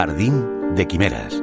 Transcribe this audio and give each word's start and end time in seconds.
Jardín 0.00 0.74
de 0.76 0.86
Quimeras. 0.86 1.42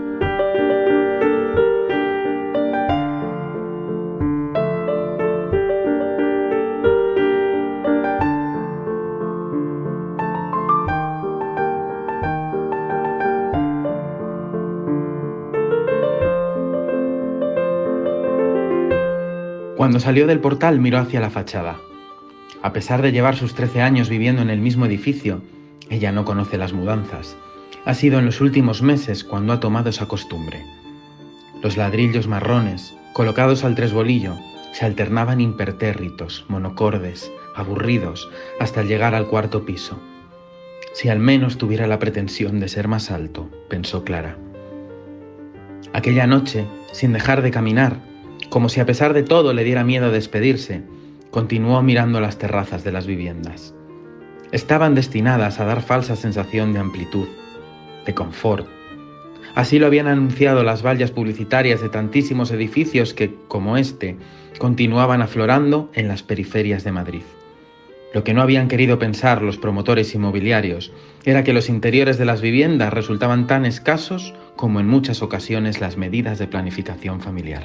Cuando 19.75 20.00
salió 20.00 20.25
del 20.25 20.39
portal 20.39 20.79
miró 20.79 20.97
hacia 20.97 21.19
la 21.19 21.29
fachada. 21.29 21.75
A 22.64 22.74
pesar 22.74 23.04
de 23.04 23.11
llevar 23.11 23.36
sus 23.36 23.54
13 23.54 23.83
años 23.83 24.10
viviendo 24.10 24.42
en 24.42 24.50
el 24.50 24.61
mismo 24.61 24.87
edificio, 24.87 25.43
ella 25.92 26.11
no 26.11 26.25
conoce 26.25 26.57
las 26.57 26.74
mudanzas. 26.74 27.37
Ha 27.87 27.93
sido 27.93 28.19
en 28.19 28.25
los 28.25 28.41
últimos 28.41 28.82
meses 28.82 29.23
cuando 29.23 29.54
ha 29.54 29.61
tomado 29.61 29.89
esa 29.89 30.09
costumbre. 30.09 30.65
Los 31.64 31.78
ladrillos 31.78 32.28
marrones, 32.28 32.94
colocados 33.14 33.64
al 33.64 33.75
tresbolillo, 33.75 34.36
se 34.73 34.86
alternaban 34.86 35.39
impertérritos, 35.39 36.44
monocordes, 36.50 37.31
aburridos, 37.55 38.30
hasta 38.59 38.83
llegar 38.83 39.16
al 39.16 39.28
cuarto 39.28 39.64
piso. 39.64 39.97
Si 40.92 41.08
al 41.08 41.19
menos 41.19 41.58
tuviera 41.58 41.88
la 41.88 41.97
pretensión 41.97 42.59
de 42.59 42.67
ser 42.67 42.89
más 42.89 43.09
alto, 43.09 43.50
pensó 43.69 44.03
Clara. 44.03 44.38
Aquella 45.94 46.28
noche, 46.28 46.66
sin 46.92 47.14
dejar 47.14 47.42
de 47.42 47.52
caminar, 47.52 48.02
como 48.50 48.67
si 48.67 48.81
a 48.81 48.86
pesar 48.86 49.14
de 49.14 49.23
todo 49.23 49.53
le 49.53 49.64
diera 49.64 49.86
miedo 49.86 50.11
despedirse, 50.11 50.83
continuó 51.31 51.81
mirando 51.83 52.19
las 52.19 52.38
terrazas 52.38 52.83
de 52.83 52.92
las 52.92 53.08
viviendas. 53.08 53.73
Estaban 54.52 54.94
destinadas 54.94 55.62
a 55.62 55.66
dar 55.66 55.81
falsa 55.81 56.17
sensación 56.17 56.73
de 56.73 56.80
amplitud, 56.80 57.30
de 58.08 58.16
confort. 58.16 58.66
Así 59.53 59.77
lo 59.77 59.86
habían 59.86 60.08
anunciado 60.08 60.63
las 60.63 60.83
vallas 60.83 61.11
publicitarias 61.11 61.81
de 61.81 61.89
tantísimos 61.89 62.52
edificios 62.52 63.13
que, 63.13 63.36
como 63.47 63.77
este, 63.77 64.17
continuaban 64.58 65.22
aflorando 65.22 65.91
en 65.94 66.08
las 66.08 66.23
periferias 66.23 66.83
de 66.83 66.91
Madrid. 66.91 67.22
Lo 68.13 68.23
que 68.23 68.33
no 68.33 68.41
habían 68.41 68.67
querido 68.67 68.97
pensar 68.97 69.41
los 69.41 69.58
promotores 69.58 70.16
inmobiliarios 70.16 70.91
era 71.25 71.44
que 71.44 71.53
los 71.53 71.69
interiores 71.69 72.17
de 72.17 72.25
las 72.25 72.41
viviendas 72.41 72.94
resultaban 72.94 73.47
tan 73.47 73.66
escasos 73.66 74.33
como 74.55 74.80
en 74.80 74.88
muchas 74.88 75.22
ocasiones 75.22 75.81
las 75.81 75.97
medidas 75.97 76.39
de 76.39 76.47
planificación 76.47 77.19
familiar. 77.19 77.63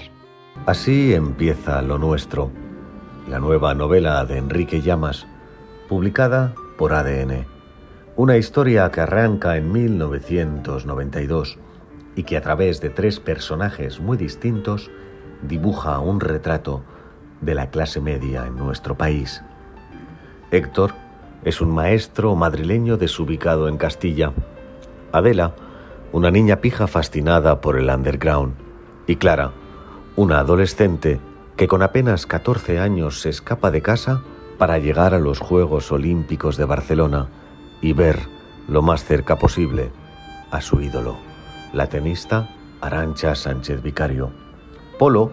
Así 0.66 1.14
empieza 1.14 1.80
lo 1.80 1.98
nuestro, 1.98 2.50
la 3.28 3.38
nueva 3.38 3.74
novela 3.74 4.24
de 4.24 4.38
Enrique 4.38 4.80
Llamas, 4.82 5.26
publicada 5.88 6.54
por 6.76 6.92
ADN. 6.92 7.51
Una 8.14 8.36
historia 8.36 8.90
que 8.90 9.00
arranca 9.00 9.56
en 9.56 9.72
1992 9.72 11.58
y 12.14 12.24
que 12.24 12.36
a 12.36 12.42
través 12.42 12.82
de 12.82 12.90
tres 12.90 13.18
personajes 13.20 14.00
muy 14.00 14.18
distintos 14.18 14.90
dibuja 15.40 15.98
un 15.98 16.20
retrato 16.20 16.82
de 17.40 17.54
la 17.54 17.70
clase 17.70 18.02
media 18.02 18.46
en 18.46 18.56
nuestro 18.56 18.98
país. 18.98 19.42
Héctor 20.50 20.92
es 21.42 21.62
un 21.62 21.70
maestro 21.70 22.36
madrileño 22.36 22.98
desubicado 22.98 23.66
en 23.66 23.78
Castilla. 23.78 24.32
Adela, 25.10 25.54
una 26.12 26.30
niña 26.30 26.56
pija 26.56 26.88
fascinada 26.88 27.62
por 27.62 27.78
el 27.78 27.88
underground. 27.88 28.52
Y 29.06 29.16
Clara, 29.16 29.52
una 30.16 30.40
adolescente 30.40 31.18
que 31.56 31.66
con 31.66 31.82
apenas 31.82 32.26
14 32.26 32.78
años 32.78 33.22
se 33.22 33.30
escapa 33.30 33.70
de 33.70 33.80
casa 33.80 34.22
para 34.58 34.78
llegar 34.78 35.14
a 35.14 35.18
los 35.18 35.38
Juegos 35.38 35.90
Olímpicos 35.90 36.58
de 36.58 36.66
Barcelona 36.66 37.28
y 37.82 37.92
ver 37.92 38.20
lo 38.68 38.80
más 38.80 39.04
cerca 39.04 39.38
posible 39.38 39.90
a 40.50 40.62
su 40.62 40.80
ídolo, 40.80 41.16
la 41.74 41.88
tenista 41.88 42.48
Arancha 42.80 43.34
Sánchez 43.34 43.82
Vicario. 43.82 44.30
Polo 44.98 45.32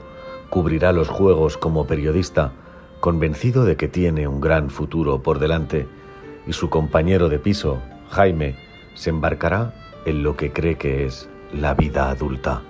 cubrirá 0.49 0.91
los 0.91 1.07
Juegos 1.07 1.57
como 1.57 1.85
periodista, 1.85 2.51
convencido 2.99 3.63
de 3.63 3.77
que 3.77 3.87
tiene 3.87 4.27
un 4.27 4.41
gran 4.41 4.69
futuro 4.69 5.21
por 5.21 5.39
delante, 5.39 5.87
y 6.47 6.53
su 6.53 6.69
compañero 6.69 7.29
de 7.29 7.37
piso, 7.37 7.79
Jaime, 8.09 8.55
se 8.95 9.11
embarcará 9.11 9.73
en 10.05 10.23
lo 10.23 10.35
que 10.35 10.51
cree 10.51 10.77
que 10.77 11.05
es 11.05 11.29
la 11.53 11.75
vida 11.75 12.09
adulta. 12.09 12.61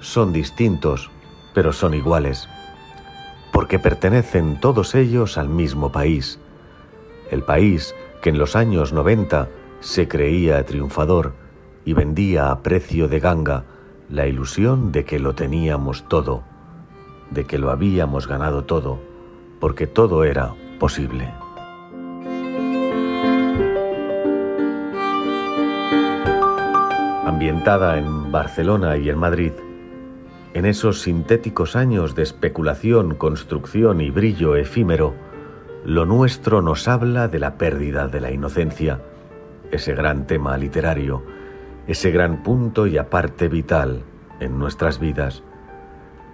Son 0.00 0.32
distintos, 0.32 1.10
pero 1.54 1.72
son 1.72 1.94
iguales, 1.94 2.48
porque 3.52 3.78
pertenecen 3.78 4.60
todos 4.60 4.94
ellos 4.94 5.38
al 5.38 5.48
mismo 5.48 5.90
país, 5.90 6.38
el 7.30 7.42
país 7.42 7.94
que 8.24 8.30
en 8.30 8.38
los 8.38 8.56
años 8.56 8.94
90 8.94 9.50
se 9.80 10.08
creía 10.08 10.64
triunfador 10.64 11.34
y 11.84 11.92
vendía 11.92 12.50
a 12.50 12.62
precio 12.62 13.06
de 13.06 13.20
ganga 13.20 13.64
la 14.08 14.26
ilusión 14.26 14.92
de 14.92 15.04
que 15.04 15.18
lo 15.18 15.34
teníamos 15.34 16.08
todo, 16.08 16.42
de 17.30 17.44
que 17.44 17.58
lo 17.58 17.70
habíamos 17.70 18.26
ganado 18.26 18.64
todo, 18.64 18.98
porque 19.60 19.86
todo 19.86 20.24
era 20.24 20.54
posible. 20.80 21.34
Ambientada 27.26 27.98
en 27.98 28.32
Barcelona 28.32 28.96
y 28.96 29.10
en 29.10 29.18
Madrid, 29.18 29.52
en 30.54 30.64
esos 30.64 31.02
sintéticos 31.02 31.76
años 31.76 32.14
de 32.14 32.22
especulación, 32.22 33.16
construcción 33.16 34.00
y 34.00 34.08
brillo 34.08 34.56
efímero, 34.56 35.12
lo 35.84 36.06
nuestro 36.06 36.62
nos 36.62 36.88
habla 36.88 37.28
de 37.28 37.38
la 37.38 37.58
pérdida 37.58 38.08
de 38.08 38.20
la 38.20 38.30
inocencia, 38.30 39.02
ese 39.70 39.94
gran 39.94 40.26
tema 40.26 40.56
literario, 40.56 41.22
ese 41.86 42.10
gran 42.10 42.42
punto 42.42 42.86
y 42.86 42.96
aparte 42.96 43.48
vital 43.48 44.02
en 44.40 44.58
nuestras 44.58 44.98
vidas. 44.98 45.42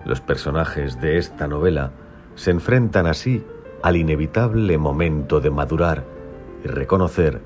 Los 0.05 0.21
personajes 0.21 1.01
de 1.01 1.19
esta 1.19 1.49
novela 1.49 1.91
se 2.37 2.53
enfrentan 2.53 3.07
así 3.07 3.45
al 3.83 3.97
inevitable 3.97 4.79
momento 4.79 5.41
de 5.41 5.51
madurar 5.51 6.05
y 6.65 6.69
reconocer 6.69 7.41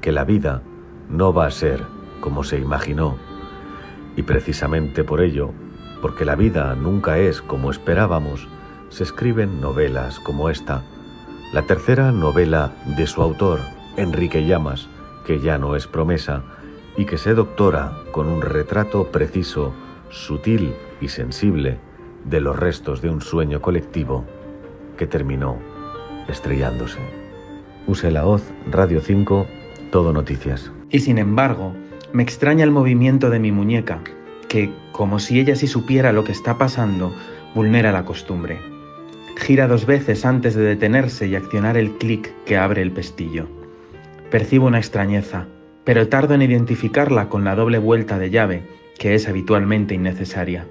que 0.00 0.10
la 0.10 0.24
vida 0.24 0.62
no 1.08 1.32
va 1.32 1.46
a 1.46 1.50
ser 1.52 1.84
como 2.20 2.42
se 2.42 2.58
imaginó. 2.58 3.16
Y 4.16 4.22
precisamente 4.22 5.04
por 5.04 5.20
ello 5.20 5.52
porque 6.02 6.24
la 6.24 6.34
vida 6.34 6.74
nunca 6.74 7.18
es 7.18 7.40
como 7.40 7.70
esperábamos, 7.70 8.48
se 8.88 9.04
escriben 9.04 9.60
novelas 9.60 10.18
como 10.20 10.50
esta. 10.50 10.82
La 11.52 11.62
tercera 11.62 12.10
novela 12.10 12.72
de 12.96 13.06
su 13.06 13.22
autor, 13.22 13.60
Enrique 13.96 14.44
Llamas, 14.44 14.88
que 15.24 15.38
ya 15.38 15.58
no 15.58 15.76
es 15.76 15.86
promesa, 15.86 16.42
y 16.96 17.04
que 17.04 17.18
se 17.18 17.34
doctora 17.34 17.92
con 18.10 18.26
un 18.26 18.42
retrato 18.42 19.12
preciso, 19.12 19.72
sutil 20.10 20.74
y 21.00 21.08
sensible 21.08 21.78
de 22.24 22.40
los 22.40 22.58
restos 22.58 23.00
de 23.00 23.10
un 23.10 23.20
sueño 23.20 23.60
colectivo 23.62 24.24
que 24.96 25.06
terminó 25.06 25.56
estrellándose. 26.26 26.98
Use 27.86 28.10
la 28.10 28.26
hoz, 28.26 28.42
Radio 28.70 29.00
5, 29.00 29.46
Todo 29.92 30.12
Noticias. 30.12 30.72
Y 30.90 30.98
sin 30.98 31.18
embargo, 31.18 31.72
me 32.12 32.24
extraña 32.24 32.64
el 32.64 32.72
movimiento 32.72 33.30
de 33.30 33.38
mi 33.38 33.52
muñeca, 33.52 34.00
que, 34.48 34.72
como 34.90 35.20
si 35.20 35.38
ella 35.38 35.54
sí 35.54 35.68
supiera 35.68 36.12
lo 36.12 36.24
que 36.24 36.32
está 36.32 36.58
pasando, 36.58 37.12
vulnera 37.54 37.92
la 37.92 38.04
costumbre. 38.04 38.75
Gira 39.36 39.68
dos 39.68 39.86
veces 39.86 40.24
antes 40.24 40.54
de 40.54 40.62
detenerse 40.62 41.28
y 41.28 41.36
accionar 41.36 41.76
el 41.76 41.92
clic 41.98 42.32
que 42.44 42.56
abre 42.56 42.82
el 42.82 42.90
pestillo. 42.90 43.46
Percibo 44.30 44.66
una 44.66 44.78
extrañeza, 44.78 45.46
pero 45.84 46.08
tardo 46.08 46.34
en 46.34 46.42
identificarla 46.42 47.28
con 47.28 47.44
la 47.44 47.54
doble 47.54 47.78
vuelta 47.78 48.18
de 48.18 48.30
llave, 48.30 48.62
que 48.98 49.14
es 49.14 49.28
habitualmente 49.28 49.94
innecesaria. 49.94 50.66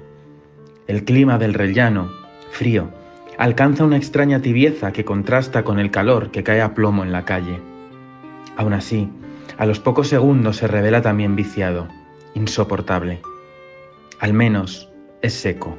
El 0.87 1.05
clima 1.05 1.37
del 1.37 1.53
rellano, 1.53 2.11
frío, 2.51 2.89
alcanza 3.37 3.85
una 3.85 3.97
extraña 3.97 4.41
tibieza 4.41 4.91
que 4.91 5.05
contrasta 5.05 5.63
con 5.63 5.79
el 5.79 5.91
calor 5.91 6.31
que 6.31 6.43
cae 6.43 6.61
a 6.61 6.73
plomo 6.73 7.03
en 7.03 7.11
la 7.11 7.23
calle. 7.23 7.61
Aún 8.57 8.73
así, 8.73 9.09
a 9.57 9.65
los 9.65 9.79
pocos 9.79 10.09
segundos 10.09 10.57
se 10.57 10.67
revela 10.67 11.01
también 11.01 11.35
viciado, 11.35 11.87
insoportable. 12.33 13.21
Al 14.19 14.33
menos 14.33 14.89
es 15.21 15.33
seco. 15.33 15.77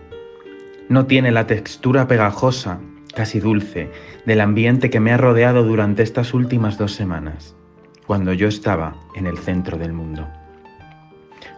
No 0.89 1.07
tiene 1.07 1.33
la 1.33 1.47
textura 1.47 2.07
pegajosa, 2.07 2.79
casi 3.15 3.41
dulce, 3.41 3.91
del 4.25 4.41
ambiente 4.41 4.91
que 4.91 5.01
me 5.01 5.13
ha 5.13 5.17
rodeado 5.17 5.65
durante 5.65 6.03
estas 6.03 6.35
últimas 6.35 6.79
dos 6.79 6.93
semanas, 6.93 7.57
cuando 8.07 8.33
yo 8.33 8.47
estaba 8.47 8.95
en 9.15 9.27
el 9.27 9.39
centro 9.39 9.79
del 9.79 9.93
mundo. 9.93 10.29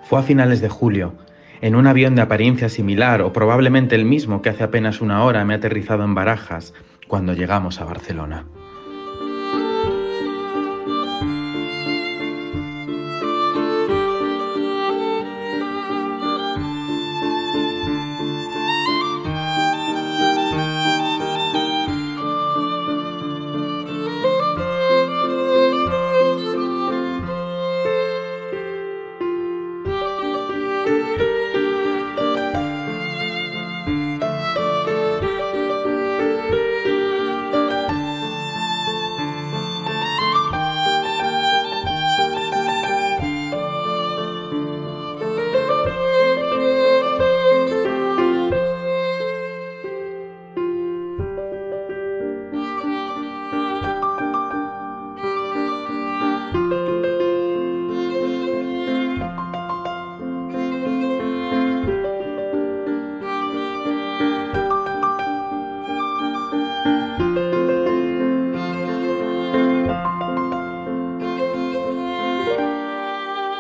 Fue 0.04 0.19
a 0.19 0.22
finales 0.22 0.60
de 0.62 0.70
julio, 0.70 1.14
en 1.60 1.75
un 1.75 1.86
avión 1.86 2.14
de 2.14 2.22
apariencia 2.22 2.69
similar 2.69 3.20
o 3.20 3.32
probablemente 3.32 3.96
el 3.96 4.04
mismo 4.04 4.40
que 4.40 4.48
hace 4.48 4.64
apenas 4.64 5.00
una 5.00 5.25
hora 5.25 5.44
me 5.44 5.54
ha 5.54 5.58
aterrizado 5.58 6.04
en 6.04 6.14
Barajas 6.14 6.72
cuando 7.08 7.34
llegamos 7.34 7.80
a 7.80 7.84
Barcelona. 7.84 8.46